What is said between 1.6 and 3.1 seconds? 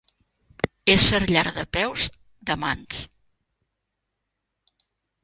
peus, de mans.